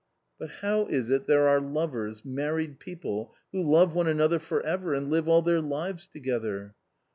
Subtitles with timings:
[0.39, 4.95] "But how is it there are lovers, married people, who love one another for ever
[4.95, 6.73] and live all their lives together